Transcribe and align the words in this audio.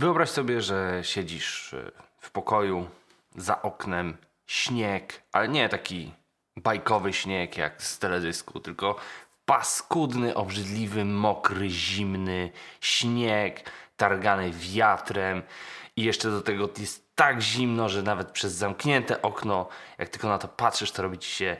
Wyobraź 0.00 0.30
sobie, 0.30 0.60
że 0.60 1.00
siedzisz 1.02 1.72
y, 1.72 1.92
w 2.18 2.30
pokoju, 2.30 2.86
za 3.36 3.62
oknem 3.62 4.16
śnieg, 4.46 5.22
ale 5.32 5.48
nie 5.48 5.68
taki 5.68 6.12
bajkowy 6.56 7.12
śnieg 7.12 7.56
jak 7.56 7.82
z 7.82 7.98
teledysku, 7.98 8.60
tylko 8.60 8.96
paskudny, 9.44 10.34
obrzydliwy, 10.34 11.04
mokry, 11.04 11.70
zimny 11.70 12.50
śnieg, 12.80 13.70
targany 13.96 14.50
wiatrem 14.50 15.42
i 15.96 16.02
jeszcze 16.02 16.30
do 16.30 16.40
tego 16.40 16.68
jest 16.78 17.14
tak 17.14 17.42
zimno, 17.42 17.88
że 17.88 18.02
nawet 18.02 18.30
przez 18.30 18.52
zamknięte 18.52 19.22
okno, 19.22 19.68
jak 19.98 20.08
tylko 20.08 20.28
na 20.28 20.38
to 20.38 20.48
patrzysz, 20.48 20.92
to 20.92 21.02
robi 21.02 21.18
ci 21.18 21.30
się. 21.30 21.56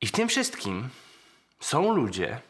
I 0.00 0.06
w 0.06 0.12
tym 0.12 0.28
wszystkim 0.28 0.88
są 1.60 1.94
ludzie, 1.94 2.40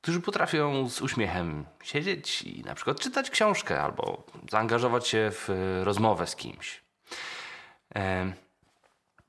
którzy 0.00 0.20
potrafią 0.20 0.88
z 0.88 1.02
uśmiechem 1.02 1.64
siedzieć 1.82 2.42
i 2.42 2.62
na 2.62 2.74
przykład 2.74 3.00
czytać 3.00 3.30
książkę 3.30 3.82
albo 3.82 4.22
zaangażować 4.50 5.08
się 5.08 5.30
w 5.32 5.48
rozmowę 5.84 6.26
z 6.26 6.36
kimś. 6.36 6.82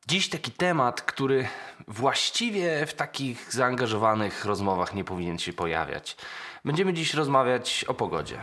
Dziś 0.07 0.29
taki 0.29 0.51
temat, 0.51 1.01
który 1.01 1.47
właściwie 1.87 2.85
w 2.85 2.93
takich 2.93 3.53
zaangażowanych 3.53 4.45
rozmowach 4.45 4.93
nie 4.93 5.03
powinien 5.03 5.39
się 5.39 5.53
pojawiać. 5.53 6.17
Będziemy 6.65 6.93
dziś 6.93 7.13
rozmawiać 7.13 7.85
o 7.87 7.93
pogodzie. 7.93 8.41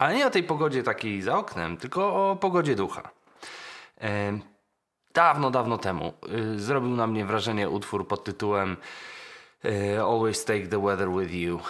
Ale 0.00 0.14
nie 0.14 0.26
o 0.26 0.30
tej 0.30 0.42
pogodzie 0.42 0.82
takiej 0.82 1.22
za 1.22 1.38
oknem, 1.38 1.76
tylko 1.76 2.30
o 2.30 2.36
pogodzie 2.36 2.74
ducha. 2.74 3.10
Dawno, 5.14 5.50
dawno 5.50 5.78
temu 5.78 6.12
y, 6.54 6.58
zrobił 6.58 6.90
na 6.90 7.06
mnie 7.06 7.24
wrażenie 7.24 7.70
utwór 7.70 8.08
pod 8.08 8.24
tytułem 8.24 8.76
y, 9.64 10.00
Always 10.02 10.44
Take 10.44 10.66
the 10.66 10.82
Weather 10.82 11.08
With 11.10 11.34
You. 11.34 11.56
Y, 11.58 11.60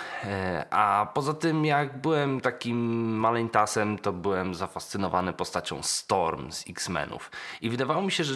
a 0.70 1.06
poza 1.14 1.34
tym, 1.34 1.64
jak 1.64 2.00
byłem 2.00 2.40
takim 2.40 2.78
maleńtasem, 3.18 3.98
to 3.98 4.12
byłem 4.12 4.54
zafascynowany 4.54 5.32
postacią 5.32 5.82
Storm 5.82 6.52
z 6.52 6.64
X-Menów. 6.68 7.30
I 7.60 7.70
wydawało 7.70 8.02
mi 8.02 8.12
się, 8.12 8.24
że 8.24 8.34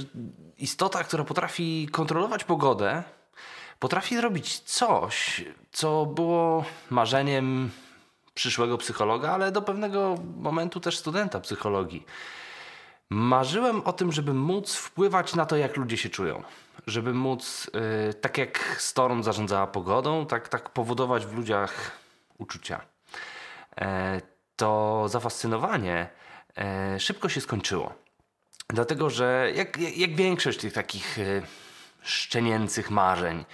istota, 0.59 1.05
która 1.05 1.25
potrafi 1.25 1.89
kontrolować 1.93 2.45
pogodę, 2.45 3.03
potrafi 3.79 4.17
zrobić 4.17 4.59
coś, 4.59 5.45
co 5.73 6.07
było 6.07 6.65
marzeniem 6.91 7.71
przyszłego 8.35 8.79
psychologa, 8.79 9.33
ale 9.33 9.53
do 9.53 9.63
pewnego 9.63 10.15
momentu 10.37 10.81
też 10.81 10.99
studenta 10.99 11.41
psychologii. 11.41 12.07
Marzyłem 13.11 13.81
o 13.81 13.93
tym, 13.93 14.13
żeby 14.13 14.35
móc 14.35 14.75
wpływać 14.75 15.35
na 15.35 15.47
to, 15.47 15.57
jak 15.57 15.77
ludzie 15.77 15.97
się 15.97 16.09
czują. 16.09 16.43
Żeby 16.87 17.15
móc, 17.15 17.71
yy, 18.07 18.15
tak 18.15 18.39
jak 18.39 18.77
Storm 18.79 19.23
zarządzała 19.23 19.67
pogodą, 19.67 20.27
tak, 20.27 20.49
tak 20.49 20.71
powodować 20.71 21.27
w 21.27 21.37
ludziach 21.37 21.91
uczucia. 22.39 22.81
E, 23.81 24.21
to 24.57 25.05
zafascynowanie 25.09 26.09
e, 26.59 27.01
szybko 27.01 27.29
się 27.29 27.41
skończyło. 27.41 27.95
Dlatego, 28.69 29.11
że 29.11 29.53
jak, 29.55 29.77
jak, 29.77 29.97
jak 29.97 30.15
większość 30.15 30.59
tych 30.59 30.73
takich 30.73 31.19
e, 31.19 31.43
szczenięcych 32.03 32.91
marzeń, 32.91 33.45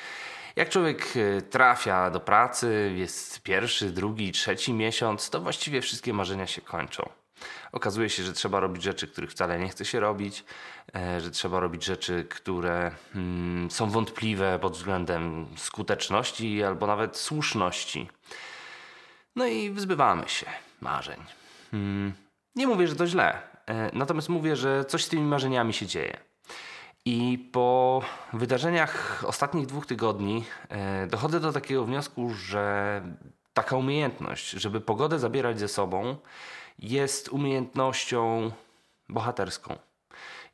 jak 0.60 0.68
człowiek 0.68 1.06
e, 1.16 1.42
trafia 1.42 2.10
do 2.10 2.20
pracy, 2.20 2.92
jest 2.96 3.42
pierwszy, 3.42 3.90
drugi, 3.90 4.32
trzeci 4.32 4.72
miesiąc, 4.72 5.30
to 5.30 5.40
właściwie 5.40 5.82
wszystkie 5.82 6.12
marzenia 6.12 6.46
się 6.46 6.60
kończą. 6.60 7.10
Okazuje 7.72 8.10
się, 8.10 8.22
że 8.22 8.32
trzeba 8.32 8.60
robić 8.60 8.82
rzeczy, 8.82 9.08
których 9.08 9.30
wcale 9.30 9.58
nie 9.58 9.68
chce 9.68 9.84
się 9.84 10.00
robić, 10.00 10.44
e, 10.94 11.20
że 11.20 11.30
trzeba 11.30 11.60
robić 11.60 11.84
rzeczy, 11.84 12.26
które 12.30 12.90
mm, 13.14 13.70
są 13.70 13.90
wątpliwe 13.90 14.58
pod 14.58 14.72
względem 14.72 15.46
skuteczności 15.56 16.62
albo 16.64 16.86
nawet 16.86 17.16
słuszności. 17.16 18.08
No 19.36 19.46
i 19.46 19.70
wyzbywamy 19.70 20.28
się 20.28 20.46
marzeń. 20.80 21.20
Mm, 21.72 22.12
nie 22.56 22.66
mówię, 22.66 22.88
że 22.88 22.96
to 22.96 23.06
źle, 23.06 23.42
e, 23.66 23.90
natomiast 23.92 24.28
mówię, 24.28 24.56
że 24.56 24.84
coś 24.84 25.04
z 25.04 25.08
tymi 25.08 25.22
marzeniami 25.22 25.72
się 25.72 25.86
dzieje. 25.86 26.29
I 27.04 27.48
po 27.52 28.02
wydarzeniach 28.32 29.24
ostatnich 29.26 29.66
dwóch 29.66 29.86
tygodni 29.86 30.44
e, 30.68 31.06
dochodzę 31.06 31.40
do 31.40 31.52
takiego 31.52 31.84
wniosku, 31.84 32.34
że 32.34 33.02
taka 33.54 33.76
umiejętność, 33.76 34.50
żeby 34.50 34.80
pogodę 34.80 35.18
zabierać 35.18 35.58
ze 35.58 35.68
sobą, 35.68 36.16
jest 36.78 37.28
umiejętnością 37.28 38.50
bohaterską. 39.08 39.78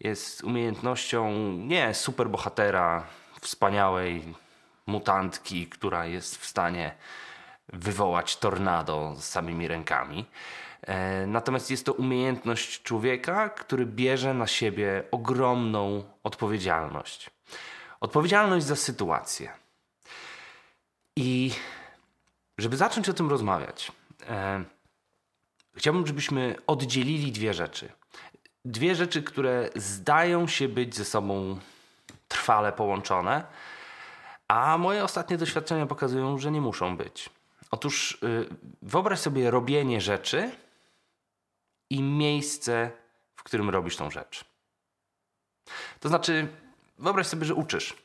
Jest 0.01 0.45
umiejętnością 0.45 1.33
nie 1.53 1.95
superbohatera, 1.95 3.07
wspaniałej 3.41 4.35
mutantki, 4.87 5.67
która 5.67 6.07
jest 6.07 6.37
w 6.37 6.47
stanie 6.47 6.95
wywołać 7.69 8.37
tornado 8.37 9.15
z 9.17 9.25
samymi 9.25 9.69
rękami. 9.69 10.27
E, 10.87 11.27
natomiast 11.27 11.71
jest 11.71 11.87
to 11.87 11.93
umiejętność 11.93 12.83
człowieka, 12.83 13.49
który 13.49 13.87
bierze 13.87 14.35
na 14.35 14.47
siebie 14.47 15.05
ogromną 15.11 16.05
odpowiedzialność. 16.23 17.31
Odpowiedzialność 18.01 18.67
za 18.67 18.77
sytuację. 18.77 19.53
I 21.17 21.53
żeby 22.59 22.77
zacząć 22.77 23.09
o 23.09 23.13
tym 23.13 23.31
rozmawiać, 23.31 23.93
e, 24.29 24.65
chciałbym, 25.75 26.07
żebyśmy 26.07 26.57
oddzielili 26.67 27.33
dwie 27.33 27.55
rzeczy. 27.55 27.93
Dwie 28.65 28.95
rzeczy, 28.95 29.23
które 29.23 29.71
zdają 29.75 30.49
się 30.49 30.69
być 30.69 30.97
ze 30.97 31.05
sobą 31.05 31.59
trwale 32.29 32.73
połączone, 32.73 33.45
a 34.49 34.79
moje 34.79 35.05
ostatnie 35.05 35.39
doświadczenia 35.39 35.87
pokazują, 35.87 36.39
że 36.39 36.51
nie 36.51 36.61
muszą 36.61 36.97
być. 36.97 37.31
Otóż 37.71 38.19
y, 38.23 38.47
wyobraź 38.83 39.19
sobie 39.19 39.51
robienie 39.51 40.01
rzeczy 40.01 40.51
i 41.91 42.03
miejsce, 42.03 42.91
w 43.37 43.43
którym 43.43 43.71
robisz 43.71 43.97
tą 43.97 44.11
rzecz. 44.11 44.45
To 46.01 46.09
znaczy, 46.09 46.49
wyobraź 46.99 47.27
sobie, 47.27 47.45
że 47.45 47.55
uczysz. 47.55 47.97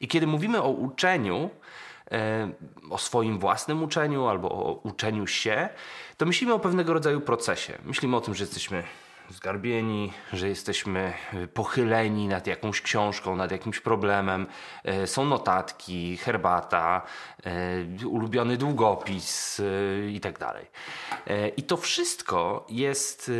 I 0.00 0.08
kiedy 0.08 0.26
mówimy 0.26 0.62
o 0.62 0.68
uczeniu, 0.68 1.50
e, 2.10 2.50
o 2.90 2.98
swoim 2.98 3.38
własnym 3.38 3.82
uczeniu 3.82 4.26
albo 4.26 4.50
o 4.50 4.72
uczeniu 4.72 5.26
się, 5.26 5.68
to 6.16 6.26
myślimy 6.26 6.52
o 6.52 6.58
pewnego 6.58 6.92
rodzaju 6.92 7.20
procesie. 7.20 7.78
Myślimy 7.84 8.16
o 8.16 8.20
tym, 8.20 8.34
że 8.34 8.44
jesteśmy 8.44 8.82
zgarbieni, 9.30 10.12
że 10.32 10.48
jesteśmy 10.48 11.12
pochyleni 11.54 12.28
nad 12.28 12.46
jakąś 12.46 12.80
książką, 12.80 13.36
nad 13.36 13.50
jakimś 13.50 13.80
problemem. 13.80 14.46
E, 14.84 15.06
są 15.06 15.24
notatki, 15.24 16.16
herbata, 16.16 17.02
e, 17.44 18.06
ulubiony 18.06 18.56
długopis 18.56 19.62
itd. 20.08 20.38
Tak 20.38 20.56
I 21.56 21.62
to 21.62 21.76
wszystko 21.76 22.66
jest 22.68 23.30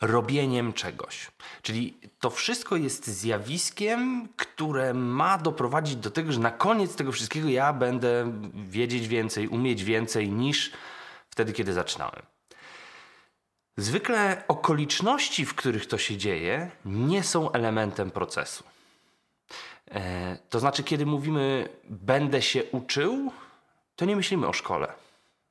robieniem 0.00 0.72
czegoś. 0.72 1.30
Czyli 1.62 1.98
to 2.20 2.30
wszystko 2.30 2.76
jest 2.76 3.06
zjawiskiem, 3.06 4.28
które 4.36 4.94
ma 4.94 5.38
doprowadzić 5.38 5.96
do 5.96 6.10
tego, 6.10 6.32
że 6.32 6.40
na 6.40 6.50
koniec 6.50 6.96
tego 6.96 7.12
wszystkiego 7.12 7.48
ja 7.48 7.72
będę 7.72 8.32
wiedzieć 8.54 9.08
więcej, 9.08 9.48
umieć 9.48 9.84
więcej 9.84 10.30
niż 10.30 10.72
wtedy, 11.30 11.52
kiedy 11.52 11.72
zaczynałem. 11.72 12.22
Zwykle 13.78 14.42
okoliczności, 14.48 15.46
w 15.46 15.54
których 15.54 15.86
to 15.86 15.98
się 15.98 16.16
dzieje, 16.16 16.70
nie 16.84 17.22
są 17.22 17.52
elementem 17.52 18.10
procesu. 18.10 18.64
E, 19.90 20.38
to 20.50 20.60
znaczy, 20.60 20.84
kiedy 20.84 21.06
mówimy 21.06 21.68
będę 21.84 22.42
się 22.42 22.64
uczył, 22.64 23.32
to 23.96 24.04
nie 24.04 24.16
myślimy 24.16 24.46
o 24.46 24.52
szkole. 24.52 24.92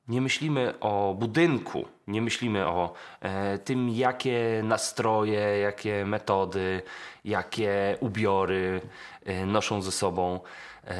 Nie 0.08 0.20
myślimy 0.20 0.74
o 0.80 1.16
budynku, 1.18 1.88
nie 2.06 2.22
myślimy 2.22 2.66
o 2.66 2.94
e, 3.20 3.58
tym, 3.58 3.88
jakie 3.88 4.60
nastroje, 4.64 5.58
jakie 5.58 6.04
metody, 6.04 6.82
jakie 7.24 7.96
ubiory 8.00 8.80
e, 9.24 9.46
noszą 9.46 9.82
ze 9.82 9.92
sobą 9.92 10.40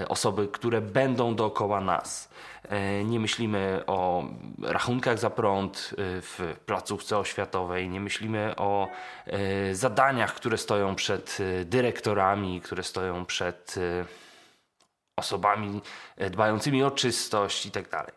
osoby, 0.09 0.49
które 0.49 0.81
będą 0.81 1.35
dookoła 1.35 1.81
nas. 1.81 2.29
E, 2.69 3.05
nie 3.05 3.21
myślimy 3.21 3.83
o 3.87 4.25
rachunkach 4.63 5.19
za 5.19 5.31
prąd 5.31 5.91
e, 5.93 5.95
w 6.21 6.57
placówce 6.67 7.19
oświatowej, 7.19 7.89
nie 7.89 8.01
myślimy 8.01 8.55
o 8.57 8.89
e, 9.27 9.75
zadaniach, 9.75 10.35
które 10.35 10.59
stoją 10.59 10.95
przed 10.95 11.39
dyrektorami, 11.65 12.61
które 12.61 12.83
stoją 12.83 13.27
przed 13.27 13.75
osobami 15.17 15.81
dbającymi 16.31 16.83
o 16.83 16.91
czystość 16.91 17.67
itd. 17.67 17.89
Tak 17.91 18.15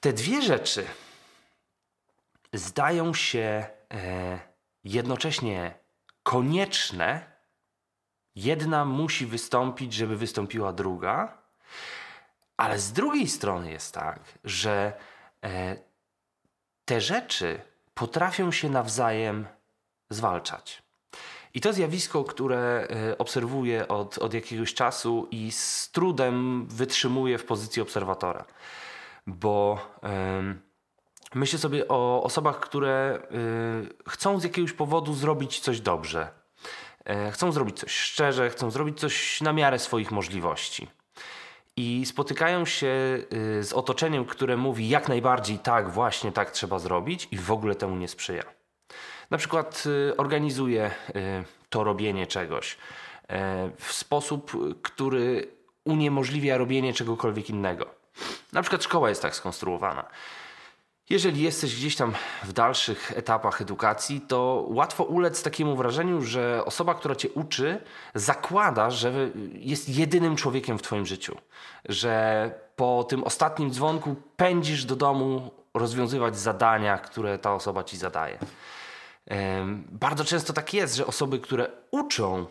te 0.00 0.12
dwie 0.12 0.42
rzeczy 0.42 0.84
zdają 2.52 3.14
się 3.14 3.66
e, 3.94 4.38
jednocześnie 4.84 5.74
konieczne. 6.22 7.37
Jedna 8.38 8.84
musi 8.84 9.26
wystąpić, 9.26 9.92
żeby 9.92 10.16
wystąpiła 10.16 10.72
druga, 10.72 11.38
ale 12.56 12.78
z 12.78 12.92
drugiej 12.92 13.28
strony 13.28 13.70
jest 13.70 13.94
tak, 13.94 14.20
że 14.44 14.92
e, 15.44 15.76
te 16.84 17.00
rzeczy 17.00 17.60
potrafią 17.94 18.52
się 18.52 18.68
nawzajem 18.68 19.46
zwalczać. 20.10 20.82
I 21.54 21.60
to 21.60 21.72
zjawisko, 21.72 22.24
które 22.24 22.88
e, 22.90 23.18
obserwuję 23.18 23.88
od, 23.88 24.18
od 24.18 24.34
jakiegoś 24.34 24.74
czasu 24.74 25.28
i 25.30 25.52
z 25.52 25.90
trudem 25.90 26.66
wytrzymuję 26.66 27.38
w 27.38 27.44
pozycji 27.44 27.82
obserwatora, 27.82 28.44
bo 29.26 29.78
myślę 31.34 31.58
sobie 31.58 31.88
o 31.88 32.22
osobach, 32.22 32.60
które 32.60 33.18
y, 34.06 34.10
chcą 34.10 34.40
z 34.40 34.44
jakiegoś 34.44 34.72
powodu 34.72 35.14
zrobić 35.14 35.60
coś 35.60 35.80
dobrze. 35.80 36.37
E, 37.08 37.30
chcą 37.30 37.52
zrobić 37.52 37.78
coś 37.78 37.92
szczerze, 37.92 38.50
chcą 38.50 38.70
zrobić 38.70 39.00
coś 39.00 39.40
na 39.40 39.52
miarę 39.52 39.78
swoich 39.78 40.10
możliwości. 40.10 40.88
I 41.76 42.06
spotykają 42.06 42.64
się 42.64 42.86
y, 43.32 43.64
z 43.64 43.72
otoczeniem, 43.72 44.24
które 44.24 44.56
mówi 44.56 44.88
jak 44.88 45.08
najbardziej 45.08 45.58
tak, 45.58 45.90
właśnie 45.90 46.32
tak 46.32 46.50
trzeba 46.50 46.78
zrobić, 46.78 47.28
i 47.30 47.38
w 47.38 47.52
ogóle 47.52 47.74
temu 47.74 47.96
nie 47.96 48.08
sprzyja. 48.08 48.42
Na 49.30 49.38
przykład 49.38 49.84
y, 49.86 50.16
organizuje 50.16 50.90
to 51.70 51.84
robienie 51.84 52.26
czegoś 52.26 52.76
e, 53.28 53.70
w 53.76 53.92
sposób, 53.92 54.52
który 54.82 55.48
uniemożliwia 55.84 56.58
robienie 56.58 56.92
czegokolwiek 56.92 57.50
innego. 57.50 57.86
Na 58.52 58.62
przykład 58.62 58.84
szkoła 58.84 59.08
jest 59.08 59.22
tak 59.22 59.36
skonstruowana. 59.36 60.04
Jeżeli 61.10 61.42
jesteś 61.42 61.76
gdzieś 61.76 61.96
tam 61.96 62.14
w 62.44 62.52
dalszych 62.52 63.12
etapach 63.16 63.62
edukacji, 63.62 64.20
to 64.20 64.66
łatwo 64.68 65.04
ulec 65.04 65.42
takiemu 65.42 65.76
wrażeniu, 65.76 66.22
że 66.22 66.62
osoba, 66.64 66.94
która 66.94 67.14
cię 67.14 67.30
uczy, 67.30 67.80
zakłada, 68.14 68.90
że 68.90 69.12
jest 69.52 69.88
jedynym 69.88 70.36
człowiekiem 70.36 70.78
w 70.78 70.82
twoim 70.82 71.06
życiu. 71.06 71.36
Że 71.88 72.50
po 72.76 73.06
tym 73.08 73.24
ostatnim 73.24 73.70
dzwonku 73.70 74.16
pędzisz 74.36 74.84
do 74.84 74.96
domu 74.96 75.50
rozwiązywać 75.74 76.38
zadania, 76.38 76.98
które 76.98 77.38
ta 77.38 77.54
osoba 77.54 77.84
ci 77.84 77.96
zadaje. 77.96 78.38
Bardzo 79.90 80.24
często 80.24 80.52
tak 80.52 80.74
jest, 80.74 80.94
że 80.94 81.06
osoby, 81.06 81.38
które 81.38 81.70
uczą, 81.90 82.46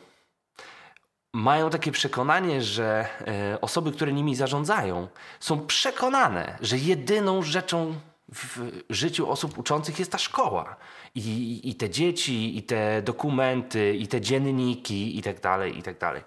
mają 1.34 1.70
takie 1.70 1.92
przekonanie, 1.92 2.62
że 2.62 3.08
e, 3.28 3.62
osoby, 3.62 3.92
które 3.92 4.14
nimi 4.14 4.36
zarządzają, 4.36 5.08
są 5.40 5.68
przekonane, 5.68 6.58
że 6.62 6.78
jedyną 6.78 7.42
rzeczą 7.44 7.96
w 8.32 8.72
życiu 8.90 9.32
osób 9.32 9.58
uczących 9.58 10.00
jest 10.00 10.12
ta 10.12 10.18
szkoła. 10.18 10.76
I, 11.16 11.62
i 11.70 11.76
te 11.76 11.90
dzieci, 11.90 12.58
i 12.58 12.64
te 12.64 13.02
dokumenty, 13.02 13.96
i 13.96 14.08
te 14.08 14.22
dzienniki, 14.22 15.18
i 15.18 15.22
tak 15.22 15.42
dalej, 15.42 15.78
i 15.78 15.84
tak 15.84 15.98
dalej. 15.98 16.24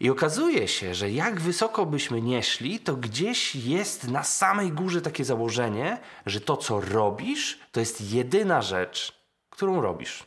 I 0.00 0.10
okazuje 0.10 0.68
się, 0.68 0.94
że 0.94 1.10
jak 1.10 1.40
wysoko 1.40 1.86
byśmy 1.86 2.22
nie 2.22 2.42
szli, 2.42 2.80
to 2.80 2.96
gdzieś 2.96 3.54
jest 3.54 4.08
na 4.08 4.22
samej 4.22 4.72
górze 4.72 5.00
takie 5.00 5.24
założenie, 5.24 5.98
że 6.26 6.40
to, 6.40 6.56
co 6.56 6.80
robisz, 6.80 7.58
to 7.72 7.80
jest 7.80 8.12
jedyna 8.12 8.62
rzecz, 8.62 9.22
którą 9.50 9.80
robisz. 9.80 10.26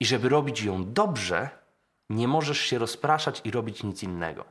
I 0.00 0.06
żeby 0.06 0.28
robić 0.28 0.62
ją 0.62 0.92
dobrze, 0.92 1.50
nie 2.10 2.28
możesz 2.28 2.60
się 2.60 2.78
rozpraszać 2.78 3.40
i 3.44 3.50
robić 3.50 3.82
nic 3.82 4.02
innego. 4.02 4.44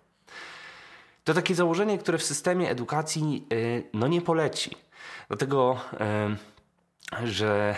To 1.23 1.33
takie 1.33 1.55
założenie, 1.55 1.97
które 1.97 2.17
w 2.17 2.23
systemie 2.23 2.69
edukacji 2.69 3.47
yy, 3.49 3.83
no 3.93 4.07
nie 4.07 4.21
poleci. 4.21 4.77
Dlatego, 5.27 5.79
że 7.23 7.75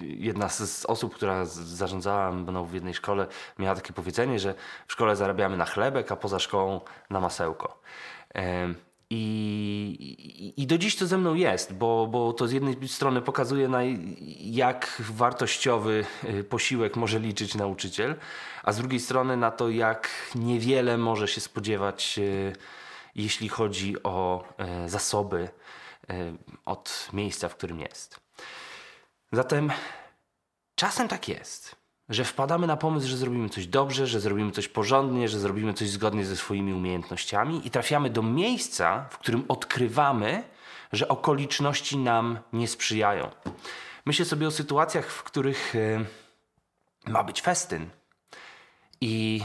jedna 0.00 0.48
z 0.48 0.84
osób, 0.84 1.14
która 1.14 1.44
zarządzała 1.44 2.32
mną 2.32 2.64
w 2.64 2.74
jednej 2.74 2.94
szkole, 2.94 3.26
miała 3.58 3.74
takie 3.74 3.92
powiedzenie, 3.92 4.38
że 4.38 4.54
w 4.86 4.92
szkole 4.92 5.16
zarabiamy 5.16 5.56
na 5.56 5.64
chlebek, 5.64 6.12
a 6.12 6.16
poza 6.16 6.38
szkołą 6.38 6.80
na 7.10 7.20
masełko. 7.20 7.80
I, 9.14 10.54
I, 10.56 10.66
do 10.66 10.78
dziś 10.78 10.96
to 10.96 11.06
ze 11.06 11.18
mną 11.18 11.34
jest, 11.34 11.72
bo, 11.72 12.06
bo 12.06 12.32
to 12.32 12.48
z 12.48 12.52
jednej 12.52 12.88
strony 12.88 13.22
pokazuje, 13.22 13.68
na 13.68 13.80
jak 14.40 15.02
wartościowy 15.10 16.04
y, 16.24 16.44
posiłek 16.44 16.96
może 16.96 17.18
liczyć 17.18 17.54
nauczyciel, 17.54 18.16
a 18.62 18.72
z 18.72 18.78
drugiej 18.78 19.00
strony 19.00 19.36
na 19.36 19.50
to, 19.50 19.70
jak 19.70 20.08
niewiele 20.34 20.98
może 20.98 21.28
się 21.28 21.40
spodziewać 21.40 22.18
y, 22.18 22.52
jeśli 23.14 23.48
chodzi 23.48 24.02
o 24.02 24.44
e, 24.58 24.88
zasoby 24.88 25.48
od 26.64 27.08
miejsca, 27.12 27.48
w 27.48 27.56
którym 27.56 27.80
jest. 27.80 28.20
Zatem 29.32 29.72
czasem 30.74 31.08
tak 31.08 31.28
jest, 31.28 31.76
że 32.08 32.24
wpadamy 32.24 32.66
na 32.66 32.76
pomysł, 32.76 33.08
że 33.08 33.16
zrobimy 33.16 33.48
coś 33.48 33.66
dobrze, 33.66 34.06
że 34.06 34.20
zrobimy 34.20 34.52
coś 34.52 34.68
porządnie, 34.68 35.28
że 35.28 35.38
zrobimy 35.38 35.74
coś 35.74 35.88
zgodnie 35.88 36.24
ze 36.24 36.36
swoimi 36.36 36.72
umiejętnościami 36.72 37.66
i 37.66 37.70
trafiamy 37.70 38.10
do 38.10 38.22
miejsca, 38.22 39.06
w 39.10 39.18
którym 39.18 39.44
odkrywamy, 39.48 40.44
że 40.92 41.08
okoliczności 41.08 41.96
nam 41.96 42.38
nie 42.52 42.68
sprzyjają. 42.68 43.30
Myślę 44.06 44.24
sobie 44.24 44.46
o 44.46 44.50
sytuacjach, 44.50 45.06
w 45.06 45.22
których 45.22 45.74
e, 45.76 46.04
ma 47.10 47.24
być 47.24 47.42
festyn 47.42 47.90
i 49.00 49.42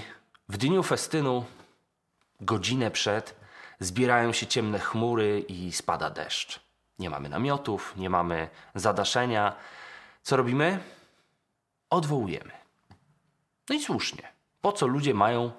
w 0.50 0.58
dniu 0.58 0.84
festynu, 0.84 1.46
godzinę 2.42 2.92
przed, 2.92 3.36
zbierają 3.80 4.34
się 4.34 4.48
ciemne 4.48 4.80
chmury 4.80 5.46
i 5.48 5.72
spada 5.72 6.10
deszcz. 6.10 6.60
Nie 7.00 7.10
mamy 7.10 7.30
namiotów, 7.30 7.94
nie 7.98 8.10
mamy 8.10 8.50
zadaszenia. 8.76 9.56
Co 10.22 10.38
robimy? 10.38 10.80
Odwołujemy. 11.90 12.52
No 13.70 13.76
i 13.76 13.84
słusznie. 13.84 14.34
Po 14.62 14.72
co 14.72 14.88
ludzie 14.88 15.14
mają 15.14 15.52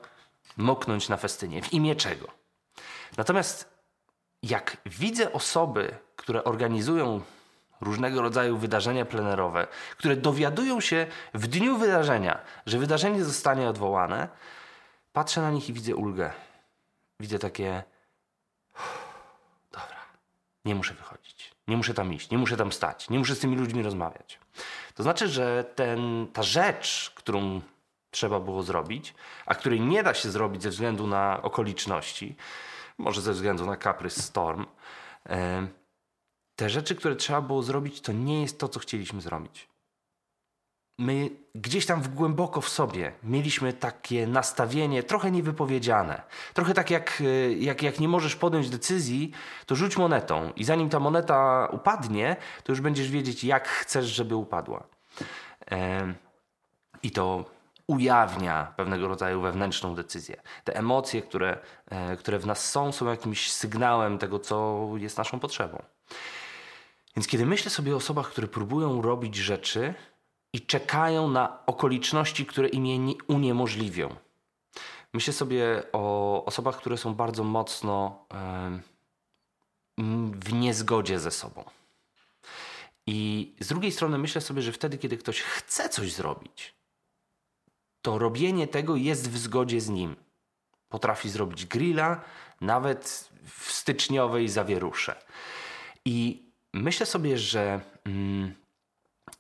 moknąć 0.57 1.09
na 1.09 1.17
festynie? 1.17 1.63
W 1.63 1.73
imię 1.73 1.97
czego? 1.97 2.29
Natomiast 3.17 3.81
jak 4.43 4.77
widzę 4.87 5.33
osoby, 5.33 5.99
które 6.17 6.45
organizują 6.45 7.21
różnego 7.81 8.23
rodzaju 8.23 8.59
wydarzenia 8.59 9.05
plenerowe, 9.05 9.67
które 9.97 10.17
dowiadują 10.17 10.81
się 10.81 11.07
w 11.35 11.47
dniu 11.47 11.79
wydarzenia, 11.79 12.41
że 12.67 12.79
wydarzenie 12.79 13.25
zostanie 13.25 13.69
odwołane, 13.69 14.29
patrzę 15.13 15.41
na 15.41 15.51
nich 15.51 15.69
i 15.69 15.73
widzę 15.73 15.97
ulgę. 15.97 16.33
Widzę 17.21 17.39
takie 17.39 17.83
Dobra, 19.73 20.01
nie 20.65 20.75
muszę 20.75 20.95
wychodzić, 20.95 21.20
nie 21.71 21.77
muszę 21.77 21.95
tam 21.95 22.13
iść, 22.13 22.31
nie 22.31 22.39
muszę 22.39 22.57
tam 22.57 22.73
stać, 22.73 23.11
nie 23.11 23.19
muszę 23.19 23.35
z 23.35 23.39
tymi 23.39 23.57
ludźmi 23.57 23.83
rozmawiać. 23.83 24.39
To 24.95 25.03
znaczy, 25.03 25.29
że 25.29 25.65
ten, 25.75 26.27
ta 26.33 26.43
rzecz, 26.43 27.13
którą 27.15 27.61
trzeba 28.11 28.41
było 28.41 28.63
zrobić, 28.63 29.15
a 29.47 29.55
której 29.55 29.81
nie 29.81 30.03
da 30.03 30.15
się 30.15 30.31
zrobić 30.31 30.63
ze 30.63 30.71
względu 30.71 31.07
na 31.07 31.43
okoliczności, 31.43 32.37
może 32.99 33.21
ze 33.21 33.33
względu 33.33 33.67
na 33.67 33.77
kaprys 33.77 34.25
storm, 34.25 34.67
te 36.57 36.71
rzeczy, 36.71 36.95
które 36.95 37.17
trzeba 37.17 37.41
było 37.41 37.63
zrobić, 37.63 38.01
to 38.01 38.13
nie 38.13 38.43
jest 38.43 38.59
to, 38.59 38.69
co 38.69 38.81
chcieliśmy 38.81 39.21
zrobić 39.21 39.69
my 41.01 41.31
gdzieś 41.55 41.87
tam 41.87 42.03
w 42.03 42.09
głęboko 42.09 42.61
w 42.61 42.69
sobie 42.69 43.13
mieliśmy 43.23 43.73
takie 43.73 44.27
nastawienie 44.27 45.03
trochę 45.03 45.31
niewypowiedziane. 45.31 46.23
Trochę 46.55 46.75
tak 46.75 46.91
jak, 46.91 47.21
e, 47.21 47.53
jak, 47.53 47.83
jak 47.83 48.01
nie 48.01 48.09
możesz 48.09 48.37
podjąć 48.37 48.71
decyzji, 48.71 49.33
to 49.67 49.77
rzuć 49.77 49.97
monetą 49.97 50.53
i 50.57 50.65
zanim 50.65 50.89
ta 50.89 51.01
moneta 51.01 51.69
upadnie, 51.73 52.37
to 52.65 52.73
już 52.73 52.81
będziesz 52.81 53.11
wiedzieć, 53.11 53.45
jak 53.45 53.69
chcesz, 53.69 54.07
żeby 54.07 54.37
upadła. 54.37 54.87
I 57.03 57.11
to 57.11 57.45
ujawnia 57.87 58.73
pewnego 58.77 59.09
rodzaju 59.09 59.41
wewnętrzną 59.41 59.95
decyzję. 59.95 60.43
Te 60.65 60.77
emocje, 60.77 61.23
które, 61.23 61.59
e, 61.91 62.17
które 62.17 62.39
w 62.39 62.47
nas 62.47 62.71
są, 62.71 62.93
są 62.93 63.07
jakimś 63.07 63.53
sygnałem 63.53 64.19
tego, 64.19 64.39
co 64.39 64.89
jest 64.97 65.19
naszą 65.19 65.41
potrzebą. 65.41 65.83
Więc 67.17 67.27
kiedy 67.27 67.47
myślę 67.47 67.71
sobie 67.71 67.95
o 67.95 67.97
osobach, 67.97 68.31
które 68.31 68.49
próbują 68.49 69.03
robić 69.03 69.37
rzeczy, 69.37 69.95
i 70.53 70.61
czekają 70.61 71.29
na 71.29 71.67
okoliczności, 71.67 72.47
które 72.47 72.69
im 72.69 72.87
je 72.87 73.15
uniemożliwią. 73.29 74.17
Myślę 75.13 75.33
sobie 75.33 75.83
o 75.93 76.45
osobach, 76.45 76.77
które 76.77 76.97
są 76.97 77.15
bardzo 77.15 77.45
mocno 77.45 78.27
w 80.33 80.53
niezgodzie 80.53 81.19
ze 81.19 81.31
sobą. 81.31 81.65
I 83.07 83.53
z 83.61 83.69
drugiej 83.69 83.93
strony 83.93 84.19
myślę 84.19 84.41
sobie, 84.41 84.63
że 84.63 84.73
wtedy, 84.73 84.99
kiedy 84.99 85.17
ktoś 85.17 85.41
chce 85.41 85.89
coś 85.89 86.13
zrobić, 86.13 86.75
to 88.03 88.19
robienie 88.19 88.67
tego 88.67 88.97
jest 88.97 89.31
w 89.31 89.39
zgodzie 89.39 89.81
z 89.81 89.89
nim. 89.89 90.17
Potrafi 90.89 91.31
zrobić 91.31 91.67
grilla, 91.67 92.21
nawet 92.61 93.31
w 93.45 93.73
styczniowej 93.73 94.49
zawierusze. 94.49 95.23
I 96.05 96.43
myślę 96.73 97.07
sobie, 97.07 97.39
że 97.39 97.81
mm, 98.05 98.55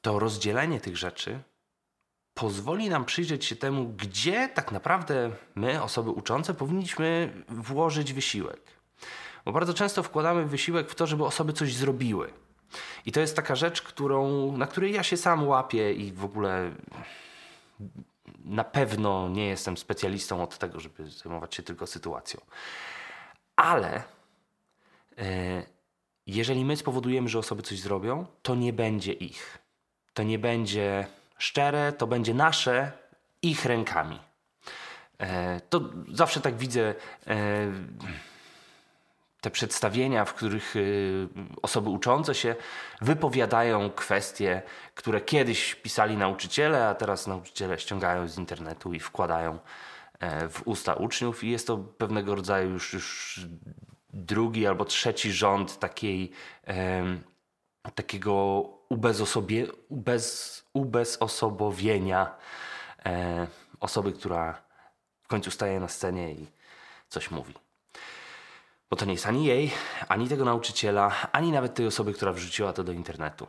to 0.01 0.19
rozdzielenie 0.19 0.81
tych 0.81 0.97
rzeczy 0.97 1.41
pozwoli 2.35 2.89
nam 2.89 3.05
przyjrzeć 3.05 3.45
się 3.45 3.57
temu, 3.57 3.89
gdzie 3.89 4.49
tak 4.49 4.73
naprawdę 4.73 5.31
my, 5.55 5.83
osoby 5.83 6.11
uczące, 6.11 6.55
powinniśmy 6.55 7.33
włożyć 7.49 8.13
wysiłek. 8.13 8.61
Bo 9.45 9.53
bardzo 9.53 9.75
często 9.75 10.03
wkładamy 10.03 10.47
wysiłek 10.47 10.91
w 10.91 10.95
to, 10.95 11.07
żeby 11.07 11.25
osoby 11.25 11.53
coś 11.53 11.75
zrobiły. 11.75 12.33
I 13.07 13.13
to 13.13 13.21
jest 13.21 13.37
taka 13.37 13.55
rzecz, 13.57 13.83
którą, 13.83 14.53
na 14.57 14.67
której 14.67 14.93
ja 14.93 15.03
się 15.03 15.17
sam 15.17 15.49
łapię 15.49 15.93
i 15.93 16.13
w 16.13 16.25
ogóle 16.25 16.71
na 18.45 18.65
pewno 18.65 19.29
nie 19.29 19.47
jestem 19.47 19.77
specjalistą 19.77 20.43
od 20.43 20.59
tego, 20.59 20.81
żeby 20.81 21.11
zajmować 21.11 21.55
się 21.55 21.63
tylko 21.63 21.87
sytuacją. 21.87 22.41
Ale. 23.57 24.03
Yy, 25.17 25.25
jeżeli 26.27 26.65
my 26.65 26.77
spowodujemy, 26.77 27.29
że 27.29 27.39
osoby 27.39 27.63
coś 27.63 27.81
zrobią, 27.81 28.27
to 28.43 28.55
nie 28.55 28.73
będzie 28.73 29.13
ich. 29.13 29.60
To 30.21 30.25
nie 30.25 30.39
będzie 30.39 31.07
szczere, 31.39 31.93
to 31.93 32.07
będzie 32.07 32.35
nasze 32.35 32.93
ich 33.43 33.65
rękami. 33.65 34.19
E, 35.19 35.61
to 35.61 35.81
zawsze 36.13 36.41
tak 36.41 36.57
widzę 36.57 36.95
e, 37.27 37.35
te 39.41 39.51
przedstawienia, 39.51 40.25
w 40.25 40.35
których 40.35 40.77
e, 40.77 40.81
osoby 41.63 41.91
uczące 41.91 42.35
się 42.35 42.55
wypowiadają 43.01 43.91
kwestie, 43.91 44.63
które 44.95 45.21
kiedyś 45.21 45.75
pisali 45.75 46.17
nauczyciele, 46.17 46.89
a 46.89 46.95
teraz 46.95 47.27
nauczyciele 47.27 47.79
ściągają 47.79 48.29
z 48.29 48.39
internetu 48.39 48.93
i 48.93 49.01
wkładają 49.01 49.59
w 50.51 50.63
usta 50.65 50.95
uczniów, 50.95 51.45
i 51.45 51.51
jest 51.51 51.67
to 51.67 51.79
pewnego 51.79 52.35
rodzaju 52.35 52.71
już, 52.71 52.93
już 52.93 53.41
drugi 54.13 54.67
albo 54.67 54.85
trzeci 54.85 55.33
rząd 55.33 55.79
takiej, 55.79 56.31
takiego 57.95 58.65
ubezosobie, 58.91 59.67
ubez, 59.89 60.65
ubezosobowienia 60.73 62.37
osoby, 63.81 64.13
która 64.13 64.71
końcu 65.31 65.51
staje 65.51 65.81
na 65.81 65.89
scenie 65.89 66.33
i 66.33 66.47
coś 67.09 67.31
mówi. 67.31 67.55
Bo 68.91 68.97
to 68.97 69.05
nie 69.05 69.13
jest 69.13 69.27
ani 69.27 69.45
jej, 69.45 69.71
ani 70.09 70.29
tego 70.29 70.45
nauczyciela, 70.45 71.33
ani 71.33 71.53
nawet 71.53 71.75
tej 71.75 71.87
osoby, 71.87 72.13
która 72.13 72.33
wrzuciła 72.33 72.73
to 72.73 72.85
do 72.85 72.93
internetu. 72.93 73.47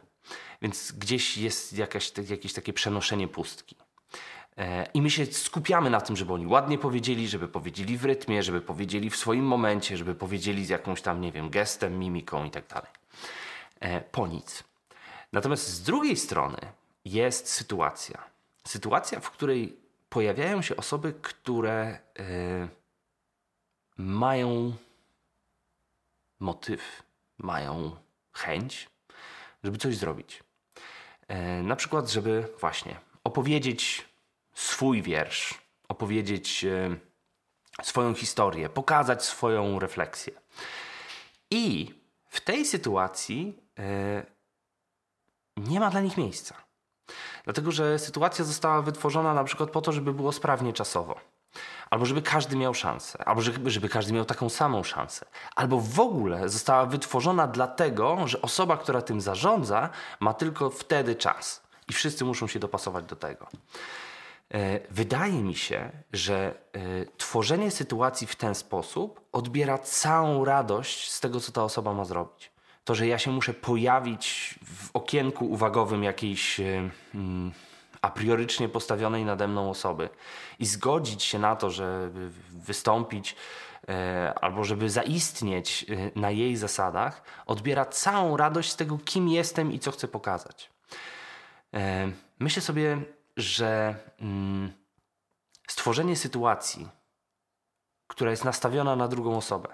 Więc 0.62 0.92
gdzieś 0.92 1.38
jest 1.38 1.74
jakaś, 1.74 2.12
jakieś 2.30 2.54
takie 2.54 2.74
przenoszenie 2.74 3.28
pustki. 3.28 3.76
E, 4.58 4.86
I 4.94 5.02
my 5.02 5.10
się 5.10 5.26
skupiamy 5.26 5.90
na 5.90 6.02
tym, 6.02 6.16
żeby 6.16 6.34
oni 6.34 6.48
ładnie 6.48 6.78
powiedzieli, 6.78 7.28
żeby 7.28 7.48
powiedzieli 7.48 7.98
w 7.98 8.06
rytmie, 8.06 8.44
żeby 8.44 8.62
powiedzieli 8.62 9.10
w 9.10 9.16
swoim 9.16 9.46
momencie, 9.46 9.98
żeby 9.98 10.16
powiedzieli 10.16 10.66
z 10.66 10.70
jakąś 10.70 11.02
tam, 11.02 11.22
nie 11.22 11.32
wiem, 11.32 11.50
gestem, 11.50 12.00
mimiką 12.00 12.46
i 12.46 12.52
tak 12.52 12.68
dalej. 12.68 12.92
E, 13.80 14.02
po 14.02 14.28
nic. 14.28 14.64
Natomiast 15.32 15.68
z 15.68 15.82
drugiej 15.82 16.18
strony 16.18 16.58
jest 17.06 17.50
sytuacja. 17.50 18.24
Sytuacja, 18.68 19.20
w 19.20 19.32
której 19.32 19.78
pojawiają 20.10 20.62
się 20.62 20.76
osoby, 20.76 21.14
które 21.22 22.00
y, 22.20 22.68
mają 23.98 24.74
motyw, 26.40 27.04
mają 27.38 27.96
chęć, 28.34 28.90
żeby 29.64 29.78
coś 29.78 29.98
zrobić. 29.98 30.44
Y, 31.60 31.64
na 31.64 31.76
przykład, 31.76 32.10
żeby 32.10 32.48
właśnie 32.60 33.00
opowiedzieć 33.24 34.06
swój 34.54 35.02
wiersz, 35.02 35.62
opowiedzieć 35.88 36.64
y, 36.64 37.00
swoją 37.84 38.14
historię, 38.14 38.70
pokazać 38.70 39.26
swoją 39.26 39.80
refleksję. 39.80 40.34
I 41.52 41.94
w 42.26 42.42
tej 42.42 42.66
sytuacji 42.66 43.58
nie 45.68 45.80
ma 45.80 45.90
dla 45.90 46.02
nich 46.02 46.18
miejsca. 46.18 46.56
Dlatego, 47.44 47.72
że 47.72 48.00
sytuacja 48.00 48.46
została 48.46 48.82
wytworzona 48.82 49.34
na 49.34 49.44
przykład 49.44 49.70
po 49.70 49.82
to, 49.82 49.92
żeby 49.92 50.14
było 50.14 50.32
sprawnie 50.32 50.74
czasowo. 50.74 51.16
Albo 51.90 52.06
żeby 52.06 52.22
każdy 52.22 52.56
miał 52.56 52.74
szansę, 52.74 53.24
albo 53.26 53.42
żeby, 53.66 53.90
każdy 53.90 54.14
miał 54.14 54.26
taką 54.26 54.50
samą 54.50 54.84
szansę. 54.84 55.26
Albo 55.56 55.80
w 55.80 56.00
ogóle 56.00 56.50
została 56.50 56.86
wytworzona 56.86 57.48
dlatego, 57.48 58.28
że 58.28 58.42
osoba, 58.42 58.78
która 58.78 59.02
tym 59.02 59.22
zarządza, 59.22 59.90
ma 60.20 60.34
tylko 60.34 60.70
wtedy 60.70 61.16
czas. 61.16 61.64
I 61.90 61.94
wszyscy 61.94 62.26
muszą 62.26 62.48
się 62.48 62.60
dopasować 62.60 63.06
do 63.06 63.16
tego. 63.16 63.48
E, 64.54 64.80
wydaje 64.90 65.44
mi 65.44 65.56
się, 65.56 65.92
że 66.14 66.54
e, 66.74 66.80
tworzenie 67.18 67.72
sytuacji 67.72 68.28
w 68.28 68.36
ten 68.36 68.56
sposób 68.56 69.22
odbiera 69.32 69.78
całą 69.78 70.46
radość 70.46 71.12
z 71.12 71.20
tego, 71.20 71.40
co 71.40 71.52
ta 71.52 71.64
osoba 71.64 71.94
ma 71.94 72.06
zrobić 72.06 72.51
to, 72.92 72.96
że 72.96 73.08
ja 73.08 73.18
się 73.18 73.32
muszę 73.32 73.54
pojawić 73.54 74.56
w 74.66 74.90
okienku 74.94 75.46
uwagowym 75.46 76.04
jakiejś 76.04 76.60
e, 76.60 76.90
mm, 77.16 77.52
a 78.02 78.10
priorycznie 78.10 78.70
postawionej 78.70 79.26
nade 79.26 79.48
mną 79.48 79.70
osoby 79.70 80.10
i 80.60 80.66
zgodzić 80.66 81.24
się 81.24 81.40
na 81.40 81.56
to, 81.56 81.70
żeby 81.70 82.30
wystąpić 82.50 83.36
e, 83.90 84.34
albo 84.42 84.64
żeby 84.64 84.90
zaistnieć 84.90 85.86
e, 85.90 86.20
na 86.20 86.32
jej 86.32 86.58
zasadach, 86.58 87.24
odbiera 87.46 87.86
całą 87.86 88.38
radość 88.38 88.72
z 88.72 88.76
tego, 88.76 88.98
kim 89.06 89.30
jestem 89.30 89.72
i 89.72 89.80
co 89.80 89.92
chcę 89.92 90.08
pokazać. 90.08 90.70
Myślę 92.40 92.62
sobie, 92.62 93.02
że 93.38 93.96
mm, 94.20 94.74
stworzenie 95.68 96.16
sytuacji, 96.16 96.88
która 98.08 98.32
jest 98.32 98.46
nastawiona 98.46 98.96
na 98.96 99.08
drugą 99.08 99.38
osobę, 99.38 99.70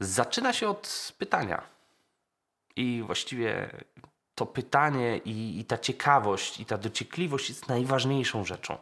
zaczyna 0.00 0.52
się 0.52 0.68
od 0.68 1.14
pytania 1.18 1.73
i 2.76 3.02
właściwie 3.06 3.70
to 4.34 4.46
pytanie 4.46 5.20
i, 5.24 5.60
i 5.60 5.64
ta 5.64 5.78
ciekawość 5.78 6.60
i 6.60 6.64
ta 6.64 6.78
dociekliwość 6.78 7.48
jest 7.48 7.68
najważniejszą 7.68 8.44
rzeczą. 8.44 8.78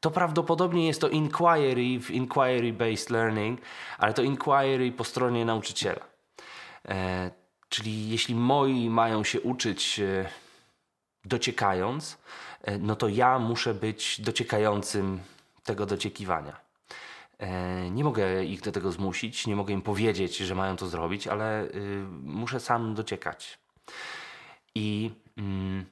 To 0.00 0.10
prawdopodobnie 0.10 0.86
jest 0.86 1.00
to 1.00 1.08
inquiry 1.08 2.00
w 2.00 2.10
inquiry-based 2.10 3.10
learning, 3.10 3.60
ale 3.98 4.14
to 4.14 4.22
inquiry 4.22 4.92
po 4.92 5.04
stronie 5.04 5.44
nauczyciela. 5.44 6.00
E, 6.88 7.30
czyli 7.68 8.10
jeśli 8.10 8.34
moi 8.34 8.90
mają 8.90 9.24
się 9.24 9.40
uczyć 9.40 10.00
e, 10.00 10.28
dociekając, 11.24 12.18
e, 12.62 12.78
no 12.78 12.96
to 12.96 13.08
ja 13.08 13.38
muszę 13.38 13.74
być 13.74 14.20
dociekającym 14.20 15.20
tego 15.64 15.86
dociekiwania. 15.86 16.67
E, 17.38 17.90
nie 17.90 18.04
mogę 18.04 18.44
ich 18.44 18.60
do 18.60 18.72
tego 18.72 18.92
zmusić, 18.92 19.46
nie 19.46 19.56
mogę 19.56 19.74
im 19.74 19.82
powiedzieć, 19.82 20.36
że 20.36 20.54
mają 20.54 20.76
to 20.76 20.88
zrobić, 20.88 21.26
ale 21.26 21.64
y, 21.64 22.04
muszę 22.22 22.60
sam 22.60 22.94
dociekać. 22.94 23.58
I 24.74 25.10
mm, 25.36 25.84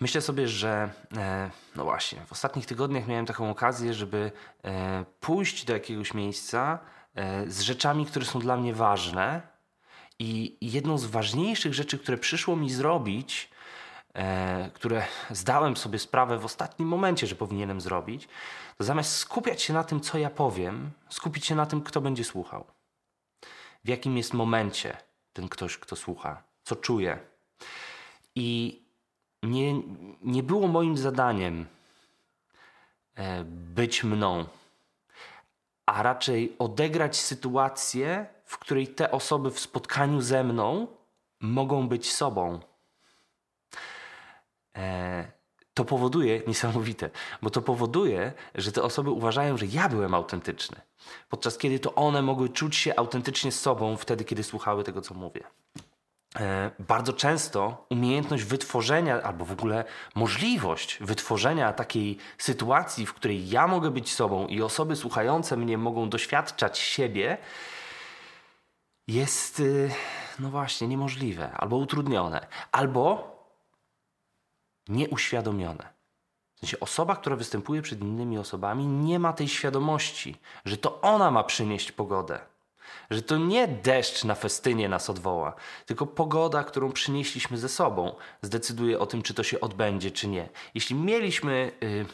myślę 0.00 0.20
sobie, 0.20 0.48
że 0.48 0.90
e, 1.16 1.50
no 1.76 1.84
właśnie, 1.84 2.20
w 2.26 2.32
ostatnich 2.32 2.66
tygodniach 2.66 3.06
miałem 3.06 3.26
taką 3.26 3.50
okazję, 3.50 3.94
żeby 3.94 4.32
e, 4.64 5.04
pójść 5.20 5.64
do 5.64 5.72
jakiegoś 5.72 6.14
miejsca 6.14 6.78
z 7.46 7.60
rzeczami, 7.60 8.06
które 8.06 8.24
są 8.24 8.38
dla 8.38 8.56
mnie 8.56 8.74
ważne. 8.74 9.42
I 10.18 10.56
jedną 10.60 10.98
z 10.98 11.04
ważniejszych 11.04 11.74
rzeczy, 11.74 11.98
które 11.98 12.18
przyszło 12.18 12.56
mi 12.56 12.70
zrobić, 12.70 13.50
które 14.74 15.06
zdałem 15.30 15.76
sobie 15.76 15.98
sprawę 15.98 16.38
w 16.38 16.44
ostatnim 16.44 16.88
momencie, 16.88 17.26
że 17.26 17.34
powinienem 17.34 17.80
zrobić, 17.80 18.28
to 18.78 18.84
zamiast 18.84 19.16
skupiać 19.16 19.62
się 19.62 19.72
na 19.72 19.84
tym, 19.84 20.00
co 20.00 20.18
ja 20.18 20.30
powiem, 20.30 20.90
skupić 21.08 21.46
się 21.46 21.54
na 21.54 21.66
tym, 21.66 21.82
kto 21.82 22.00
będzie 22.00 22.24
słuchał. 22.24 22.64
W 23.84 23.88
jakim 23.88 24.16
jest 24.16 24.34
momencie 24.34 24.96
ten 25.32 25.48
ktoś, 25.48 25.78
kto 25.78 25.96
słucha, 25.96 26.42
co 26.62 26.76
czuje. 26.76 27.18
I 28.34 28.80
nie, 29.42 29.82
nie 30.22 30.42
było 30.42 30.68
moim 30.68 30.96
zadaniem 30.96 31.66
e, 33.14 33.44
być 33.44 34.04
mną, 34.04 34.46
a 35.86 36.02
raczej 36.02 36.56
odegrać 36.58 37.16
sytuację, 37.16 38.26
w 38.44 38.58
której 38.58 38.88
te 38.88 39.10
osoby 39.10 39.50
w 39.50 39.60
spotkaniu 39.60 40.20
ze 40.20 40.44
mną 40.44 40.86
mogą 41.40 41.88
być 41.88 42.12
sobą. 42.12 42.60
E, 44.76 45.32
to 45.74 45.84
powoduje, 45.84 46.42
niesamowite, 46.46 47.10
bo 47.42 47.50
to 47.50 47.62
powoduje, 47.62 48.32
że 48.54 48.72
te 48.72 48.82
osoby 48.82 49.10
uważają, 49.10 49.56
że 49.56 49.66
ja 49.66 49.88
byłem 49.88 50.14
autentyczny, 50.14 50.80
podczas 51.28 51.58
kiedy 51.58 51.78
to 51.78 51.94
one 51.94 52.22
mogły 52.22 52.48
czuć 52.48 52.76
się 52.76 52.96
autentycznie 52.96 53.52
sobą 53.52 53.96
wtedy, 53.96 54.24
kiedy 54.24 54.42
słuchały 54.42 54.84
tego, 54.84 55.00
co 55.00 55.14
mówię. 55.14 55.44
E, 56.40 56.70
bardzo 56.78 57.12
często 57.12 57.86
umiejętność 57.90 58.44
wytworzenia, 58.44 59.22
albo 59.22 59.44
w 59.44 59.52
ogóle 59.52 59.84
możliwość 60.14 60.98
wytworzenia 61.00 61.72
takiej 61.72 62.18
sytuacji, 62.38 63.06
w 63.06 63.14
której 63.14 63.48
ja 63.48 63.66
mogę 63.66 63.90
być 63.90 64.12
sobą 64.12 64.46
i 64.46 64.62
osoby 64.62 64.96
słuchające 64.96 65.56
mnie 65.56 65.78
mogą 65.78 66.08
doświadczać 66.08 66.78
siebie, 66.78 67.38
jest, 69.08 69.60
y, 69.60 69.90
no 70.38 70.50
właśnie, 70.50 70.88
niemożliwe, 70.88 71.52
albo 71.52 71.76
utrudnione, 71.76 72.46
albo 72.72 73.33
nieuświadomione. 74.88 75.88
W 76.56 76.60
sensie 76.60 76.80
osoba, 76.80 77.16
która 77.16 77.36
występuje 77.36 77.82
przed 77.82 78.00
innymi 78.00 78.38
osobami, 78.38 78.86
nie 78.86 79.18
ma 79.18 79.32
tej 79.32 79.48
świadomości, 79.48 80.36
że 80.64 80.76
to 80.76 81.00
ona 81.00 81.30
ma 81.30 81.44
przynieść 81.44 81.92
pogodę. 81.92 82.40
Że 83.10 83.22
to 83.22 83.36
nie 83.36 83.68
deszcz 83.68 84.24
na 84.24 84.34
festynie 84.34 84.88
nas 84.88 85.10
odwoła, 85.10 85.54
tylko 85.86 86.06
pogoda, 86.06 86.64
którą 86.64 86.92
przynieśliśmy 86.92 87.58
ze 87.58 87.68
sobą, 87.68 88.14
zdecyduje 88.42 88.98
o 88.98 89.06
tym, 89.06 89.22
czy 89.22 89.34
to 89.34 89.42
się 89.42 89.60
odbędzie, 89.60 90.10
czy 90.10 90.28
nie. 90.28 90.48
Jeśli 90.74 90.96
mieliśmy 90.96 91.72
y, 91.82 92.06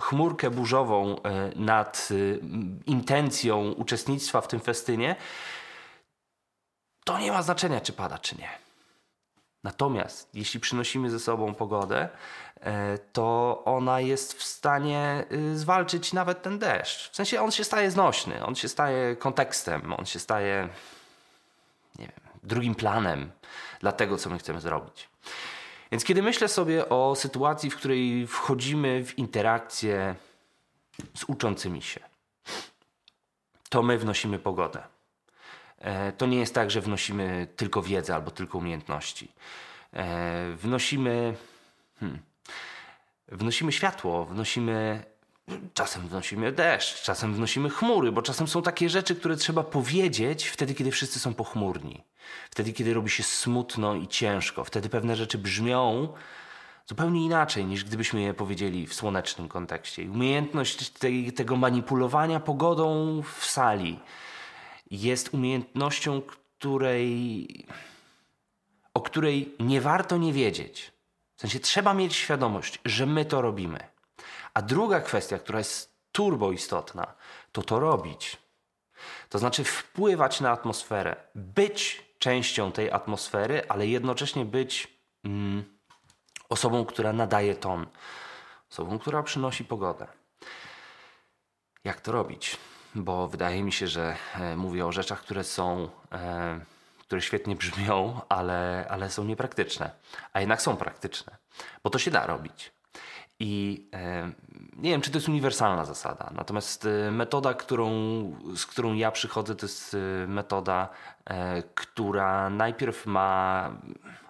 chmurkę 0.00 0.50
burzową 0.50 1.16
y, 1.16 1.20
nad 1.56 2.08
y, 2.10 2.40
intencją 2.86 3.72
uczestnictwa 3.72 4.40
w 4.40 4.48
tym 4.48 4.60
festynie, 4.60 5.16
to 7.04 7.18
nie 7.18 7.32
ma 7.32 7.42
znaczenia, 7.42 7.80
czy 7.80 7.92
pada, 7.92 8.18
czy 8.18 8.36
nie. 8.36 8.69
Natomiast 9.64 10.34
jeśli 10.34 10.60
przynosimy 10.60 11.10
ze 11.10 11.20
sobą 11.20 11.54
pogodę, 11.54 12.08
e, 12.60 12.98
to 12.98 13.62
ona 13.64 14.00
jest 14.00 14.32
w 14.34 14.42
stanie 14.42 15.24
y, 15.32 15.58
zwalczyć 15.58 16.12
nawet 16.12 16.42
ten 16.42 16.58
deszcz. 16.58 17.10
W 17.10 17.16
sensie 17.16 17.42
on 17.42 17.50
się 17.50 17.64
staje 17.64 17.90
znośny, 17.90 18.46
on 18.46 18.54
się 18.54 18.68
staje 18.68 19.16
kontekstem, 19.16 19.92
on 19.92 20.06
się 20.06 20.18
staje 20.18 20.68
nie 21.98 22.06
wiem, 22.06 22.20
drugim 22.42 22.74
planem 22.74 23.30
dla 23.80 23.92
tego, 23.92 24.18
co 24.18 24.30
my 24.30 24.38
chcemy 24.38 24.60
zrobić. 24.60 25.08
Więc 25.92 26.04
kiedy 26.04 26.22
myślę 26.22 26.48
sobie 26.48 26.88
o 26.88 27.14
sytuacji, 27.14 27.70
w 27.70 27.76
której 27.76 28.26
wchodzimy 28.26 29.04
w 29.04 29.18
interakcję 29.18 30.14
z 31.14 31.24
uczącymi 31.24 31.82
się, 31.82 32.00
to 33.68 33.82
my 33.82 33.98
wnosimy 33.98 34.38
pogodę. 34.38 34.82
E, 35.80 36.12
to 36.12 36.26
nie 36.26 36.38
jest 36.38 36.54
tak, 36.54 36.70
że 36.70 36.80
wnosimy 36.80 37.46
tylko 37.56 37.82
wiedzę 37.82 38.14
albo 38.14 38.30
tylko 38.30 38.58
umiejętności. 38.58 39.32
E, 39.92 40.54
wnosimy, 40.56 41.34
hmm, 42.00 42.18
wnosimy 43.28 43.72
światło, 43.72 44.24
wnosimy 44.24 45.04
Czasem 45.74 46.08
wnosimy 46.08 46.52
deszcz, 46.52 47.02
czasem 47.02 47.34
wnosimy 47.34 47.70
chmury, 47.70 48.12
bo 48.12 48.22
czasem 48.22 48.48
są 48.48 48.62
takie 48.62 48.88
rzeczy, 48.88 49.16
które 49.16 49.36
trzeba 49.36 49.62
powiedzieć 49.62 50.46
wtedy, 50.46 50.74
kiedy 50.74 50.90
wszyscy 50.90 51.18
są 51.18 51.34
pochmurni. 51.34 52.04
Wtedy, 52.50 52.72
kiedy 52.72 52.94
robi 52.94 53.10
się 53.10 53.22
smutno 53.22 53.94
i 53.94 54.08
ciężko. 54.08 54.64
Wtedy 54.64 54.88
pewne 54.88 55.16
rzeczy 55.16 55.38
brzmią 55.38 56.08
zupełnie 56.86 57.24
inaczej, 57.24 57.64
niż 57.64 57.84
gdybyśmy 57.84 58.20
je 58.20 58.34
powiedzieli 58.34 58.86
w 58.86 58.94
słonecznym 58.94 59.48
kontekście. 59.48 60.10
umiejętność 60.10 60.90
tej, 60.90 61.32
tego 61.32 61.56
manipulowania 61.56 62.40
pogodą 62.40 63.22
w 63.22 63.44
sali 63.44 64.00
jest 64.90 65.34
umiejętnością, 65.34 66.22
której, 66.22 67.66
o 68.94 69.00
której 69.00 69.54
nie 69.60 69.80
warto 69.80 70.16
nie 70.16 70.32
wiedzieć. 70.32 70.92
W 71.36 71.40
sensie 71.40 71.60
trzeba 71.60 71.94
mieć 71.94 72.14
świadomość, 72.14 72.78
że 72.84 73.06
my 73.06 73.24
to 73.24 73.40
robimy. 73.40 73.88
A 74.54 74.62
druga 74.62 75.00
kwestia, 75.00 75.38
która 75.38 75.58
jest 75.58 75.94
turbo 76.12 76.52
istotna, 76.52 77.14
to 77.52 77.62
to 77.62 77.80
robić. 77.80 78.36
To 79.28 79.38
znaczy 79.38 79.64
wpływać 79.64 80.40
na 80.40 80.50
atmosferę, 80.50 81.16
być 81.34 82.02
częścią 82.18 82.72
tej 82.72 82.90
atmosfery, 82.90 83.68
ale 83.68 83.86
jednocześnie 83.86 84.44
być 84.44 84.88
mm, 85.24 85.64
osobą, 86.48 86.84
która 86.84 87.12
nadaje 87.12 87.54
ton, 87.54 87.86
osobą, 88.70 88.98
która 88.98 89.22
przynosi 89.22 89.64
pogodę. 89.64 90.06
Jak 91.84 92.00
to 92.00 92.12
robić? 92.12 92.56
Bo 92.94 93.28
wydaje 93.28 93.62
mi 93.62 93.72
się, 93.72 93.88
że 93.88 94.16
e, 94.34 94.56
mówię 94.56 94.86
o 94.86 94.92
rzeczach, 94.92 95.20
które 95.20 95.44
są, 95.44 95.88
e, 96.12 96.60
które 97.00 97.20
świetnie 97.20 97.56
brzmią, 97.56 98.20
ale, 98.28 98.86
ale 98.90 99.10
są 99.10 99.24
niepraktyczne, 99.24 99.90
a 100.32 100.40
jednak 100.40 100.62
są 100.62 100.76
praktyczne, 100.76 101.36
bo 101.84 101.90
to 101.90 101.98
się 101.98 102.10
da 102.10 102.26
robić. 102.26 102.72
I 103.40 103.84
e, 103.94 104.30
nie 104.76 104.90
wiem, 104.90 105.00
czy 105.00 105.10
to 105.10 105.18
jest 105.18 105.28
uniwersalna 105.28 105.84
zasada. 105.84 106.30
Natomiast 106.34 106.86
e, 106.86 107.10
metoda, 107.10 107.54
którą, 107.54 107.90
z 108.56 108.66
którą 108.66 108.94
ja 108.94 109.10
przychodzę, 109.10 109.56
to 109.56 109.66
jest 109.66 109.94
e, 109.94 110.26
metoda, 110.26 110.88
która 111.74 112.50
najpierw 112.50 113.06
ma 113.06 113.70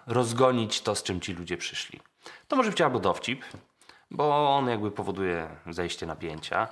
rozgonić 0.07 0.81
to, 0.81 0.95
z 0.95 1.03
czym 1.03 1.21
ci 1.21 1.33
ludzie 1.33 1.57
przyszli. 1.57 1.99
To 2.47 2.55
może 2.55 2.69
być 2.69 2.81
albo 2.81 2.99
dowcip, 2.99 3.45
bo 4.11 4.55
on 4.57 4.69
jakby 4.69 4.91
powoduje 4.91 5.49
zejście 5.69 6.05
napięcia, 6.05 6.67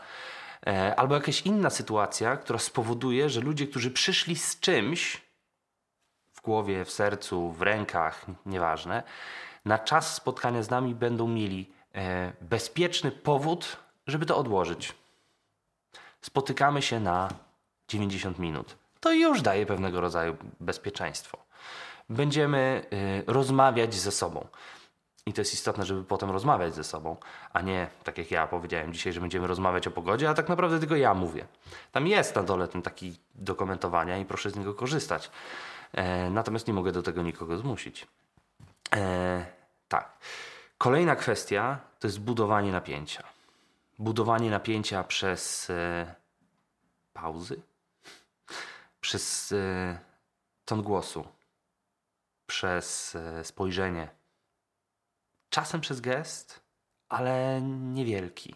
albo 0.95 1.15
jakaś 1.15 1.41
inna 1.41 1.69
sytuacja, 1.69 2.37
która 2.37 2.59
spowoduje, 2.59 3.29
że 3.29 3.41
ludzie, 3.41 3.67
którzy 3.67 3.91
przyszli 3.91 4.35
z 4.35 4.59
czymś 4.59 5.21
w 6.33 6.41
głowie, 6.41 6.85
w 6.85 6.91
sercu, 6.91 7.51
w 7.51 7.61
rękach, 7.61 8.25
nieważne, 8.45 9.03
na 9.65 9.79
czas 9.79 10.15
spotkania 10.15 10.63
z 10.63 10.69
nami 10.69 10.95
będą 10.95 11.27
mieli 11.27 11.79
E, 11.95 12.33
bezpieczny 12.41 13.11
powód, 13.11 13.77
żeby 14.07 14.25
to 14.25 14.37
odłożyć. 14.37 14.95
Spotykamy 16.21 16.81
się 16.81 16.99
na 16.99 17.29
90 17.87 18.39
minut. 18.39 18.75
To 18.99 19.11
już 19.11 19.41
daje 19.41 19.65
pewnego 19.65 20.01
rodzaju 20.01 20.37
bezpieczeństwo. 20.59 21.37
Będziemy 22.09 22.85
y, 22.93 23.31
rozmawiać 23.31 23.95
ze 23.95 24.11
sobą. 24.11 24.47
I 25.29 25.33
to 25.33 25.41
jest 25.41 25.53
istotne, 25.53 25.85
żeby 25.85 26.03
potem 26.03 26.31
rozmawiać 26.31 26.75
ze 26.75 26.83
sobą, 26.83 27.17
a 27.53 27.61
nie 27.61 27.87
tak 28.03 28.17
jak 28.17 28.31
ja 28.31 28.47
powiedziałem 28.47 28.93
dzisiaj, 28.93 29.13
że 29.13 29.21
będziemy 29.21 29.47
rozmawiać 29.47 29.87
o 29.87 29.91
pogodzie, 29.91 30.29
a 30.29 30.33
tak 30.33 30.49
naprawdę 30.49 30.79
tylko 30.79 30.95
ja 30.95 31.13
mówię. 31.13 31.47
Tam 31.91 32.07
jest 32.07 32.35
na 32.35 32.43
dole 32.43 32.67
ten 32.67 32.81
taki 32.81 33.17
dokumentowania 33.35 34.17
i 34.17 34.25
proszę 34.25 34.49
z 34.49 34.55
niego 34.55 34.73
korzystać. 34.73 35.31
E, 35.93 36.29
natomiast 36.29 36.67
nie 36.67 36.73
mogę 36.73 36.91
do 36.91 37.03
tego 37.03 37.23
nikogo 37.23 37.57
zmusić. 37.57 38.07
E, 38.95 39.45
tak. 39.87 40.17
Kolejna 40.77 41.15
kwestia 41.15 41.79
to 41.99 42.07
jest 42.07 42.19
budowanie 42.19 42.71
napięcia. 42.71 43.23
Budowanie 43.99 44.49
napięcia 44.49 45.03
przez 45.03 45.69
e, 45.69 46.15
pauzy, 47.13 47.61
przez 49.01 49.51
e, 49.51 49.99
ton 50.65 50.81
głosu, 50.81 51.27
przez 52.47 53.15
e, 53.15 53.43
spojrzenie, 53.43 54.18
czasem 55.49 55.81
przez 55.81 56.01
gest, 56.01 56.59
ale 57.09 57.61
niewielki. 57.61 58.55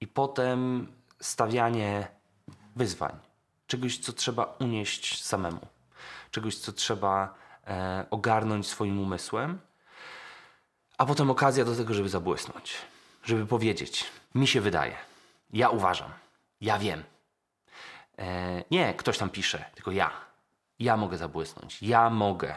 I 0.00 0.06
potem 0.06 0.92
stawianie 1.20 2.08
wyzwań, 2.76 3.18
czegoś, 3.66 3.98
co 3.98 4.12
trzeba 4.12 4.44
unieść 4.44 5.24
samemu, 5.24 5.60
czegoś, 6.30 6.58
co 6.58 6.72
trzeba 6.72 7.34
e, 7.66 8.06
ogarnąć 8.10 8.66
swoim 8.66 9.00
umysłem. 9.00 9.60
A 10.98 11.06
potem 11.06 11.30
okazja 11.30 11.64
do 11.64 11.76
tego, 11.76 11.94
żeby 11.94 12.08
zabłysnąć, 12.08 12.76
żeby 13.24 13.46
powiedzieć: 13.46 14.04
Mi 14.34 14.46
się 14.46 14.60
wydaje, 14.60 14.96
ja 15.52 15.68
uważam, 15.70 16.10
ja 16.60 16.78
wiem. 16.78 17.04
E, 18.18 18.64
nie 18.70 18.94
ktoś 18.94 19.18
tam 19.18 19.30
pisze, 19.30 19.64
tylko 19.74 19.90
ja. 19.90 20.10
Ja 20.78 20.96
mogę 20.96 21.18
zabłysnąć, 21.18 21.82
ja 21.82 22.10
mogę 22.10 22.54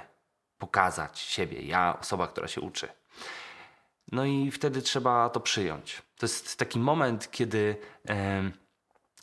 pokazać 0.58 1.20
siebie, 1.20 1.62
ja, 1.62 1.98
osoba, 2.02 2.28
która 2.28 2.48
się 2.48 2.62
uczy. 2.62 2.88
No 4.12 4.26
i 4.26 4.52
wtedy 4.52 4.82
trzeba 4.82 5.30
to 5.30 5.40
przyjąć. 5.40 6.02
To 6.18 6.26
jest 6.26 6.60
taki 6.60 6.80
moment, 6.80 7.32
kiedy 7.32 7.78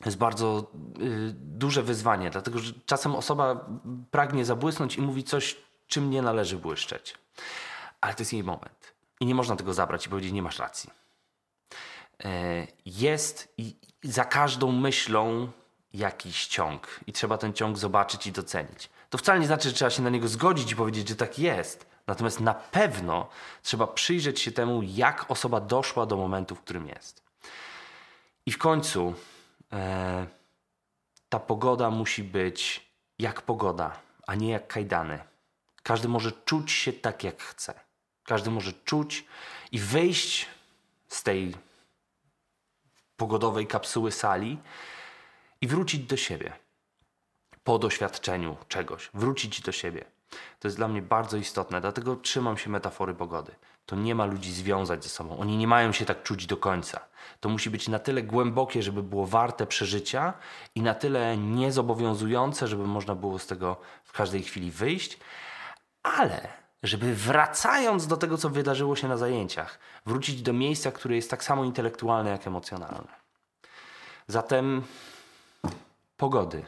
jest 0.04 0.18
bardzo 0.18 0.72
y, 1.00 1.32
duże 1.34 1.82
wyzwanie, 1.82 2.30
dlatego 2.30 2.58
że 2.58 2.72
czasem 2.86 3.16
osoba 3.16 3.66
pragnie 4.10 4.44
zabłysnąć 4.44 4.96
i 4.96 5.02
mówi 5.02 5.24
coś, 5.24 5.56
czym 5.86 6.10
nie 6.10 6.22
należy 6.22 6.58
błyszczeć. 6.58 7.18
Ale 8.00 8.14
to 8.14 8.22
jest 8.22 8.32
jej 8.32 8.44
moment. 8.44 8.94
I 9.20 9.26
nie 9.26 9.34
można 9.34 9.56
tego 9.56 9.74
zabrać 9.74 10.06
i 10.06 10.08
powiedzieć, 10.08 10.32
nie 10.32 10.42
masz 10.42 10.58
racji. 10.58 10.90
E, 12.24 12.66
jest 12.86 13.54
za 14.02 14.24
każdą 14.24 14.72
myślą 14.72 15.48
jakiś 15.92 16.46
ciąg 16.46 17.00
i 17.06 17.12
trzeba 17.12 17.38
ten 17.38 17.52
ciąg 17.52 17.78
zobaczyć 17.78 18.26
i 18.26 18.32
docenić. 18.32 18.90
To 19.14 19.18
wcale 19.18 19.40
nie 19.40 19.46
znaczy, 19.46 19.68
że 19.68 19.74
trzeba 19.74 19.90
się 19.90 20.02
na 20.02 20.10
niego 20.10 20.28
zgodzić 20.28 20.72
i 20.72 20.76
powiedzieć, 20.76 21.08
że 21.08 21.16
tak 21.16 21.38
jest. 21.38 21.86
Natomiast 22.06 22.40
na 22.40 22.54
pewno 22.54 23.28
trzeba 23.62 23.86
przyjrzeć 23.86 24.40
się 24.40 24.52
temu, 24.52 24.80
jak 24.82 25.30
osoba 25.30 25.60
doszła 25.60 26.06
do 26.06 26.16
momentu, 26.16 26.54
w 26.54 26.60
którym 26.60 26.88
jest. 26.88 27.22
I 28.46 28.52
w 28.52 28.58
końcu 28.58 29.14
e, 29.72 30.26
ta 31.28 31.38
pogoda 31.38 31.90
musi 31.90 32.22
być 32.22 32.88
jak 33.18 33.42
pogoda, 33.42 34.00
a 34.26 34.34
nie 34.34 34.50
jak 34.50 34.66
kajdany. 34.66 35.18
Każdy 35.82 36.08
może 36.08 36.32
czuć 36.32 36.72
się 36.72 36.92
tak, 36.92 37.24
jak 37.24 37.42
chce. 37.42 37.74
Każdy 38.24 38.50
może 38.50 38.72
czuć 38.72 39.24
i 39.72 39.78
wyjść 39.78 40.46
z 41.08 41.22
tej 41.22 41.56
pogodowej 43.16 43.66
kapsuły 43.66 44.12
sali 44.12 44.58
i 45.60 45.66
wrócić 45.66 46.06
do 46.06 46.16
siebie 46.16 46.63
po 47.64 47.78
doświadczeniu 47.78 48.56
czegoś, 48.68 49.10
wrócić 49.14 49.60
do 49.60 49.72
siebie. 49.72 50.04
To 50.60 50.68
jest 50.68 50.76
dla 50.76 50.88
mnie 50.88 51.02
bardzo 51.02 51.36
istotne, 51.36 51.80
dlatego 51.80 52.16
trzymam 52.16 52.56
się 52.56 52.70
metafory 52.70 53.14
pogody. 53.14 53.54
To 53.86 53.96
nie 53.96 54.14
ma 54.14 54.24
ludzi 54.24 54.52
związać 54.52 55.04
ze 55.04 55.10
sobą. 55.10 55.38
Oni 55.38 55.56
nie 55.56 55.66
mają 55.66 55.92
się 55.92 56.04
tak 56.04 56.22
czuć 56.22 56.46
do 56.46 56.56
końca. 56.56 57.00
To 57.40 57.48
musi 57.48 57.70
być 57.70 57.88
na 57.88 57.98
tyle 57.98 58.22
głębokie, 58.22 58.82
żeby 58.82 59.02
było 59.02 59.26
warte 59.26 59.66
przeżycia 59.66 60.32
i 60.74 60.82
na 60.82 60.94
tyle 60.94 61.36
niezobowiązujące, 61.36 62.68
żeby 62.68 62.86
można 62.86 63.14
było 63.14 63.38
z 63.38 63.46
tego 63.46 63.76
w 64.04 64.12
każdej 64.12 64.42
chwili 64.42 64.70
wyjść, 64.70 65.18
ale 66.02 66.48
żeby 66.82 67.14
wracając 67.14 68.06
do 68.06 68.16
tego, 68.16 68.38
co 68.38 68.50
wydarzyło 68.50 68.96
się 68.96 69.08
na 69.08 69.16
zajęciach, 69.16 69.78
wrócić 70.06 70.42
do 70.42 70.52
miejsca, 70.52 70.92
które 70.92 71.16
jest 71.16 71.30
tak 71.30 71.44
samo 71.44 71.64
intelektualne 71.64 72.30
jak 72.30 72.46
emocjonalne. 72.46 73.24
Zatem 74.26 74.82
pogody, 76.16 76.64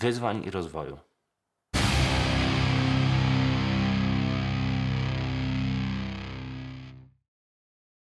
wyzwań 0.00 0.44
i 0.44 0.50
rozwoju. 0.50 1.09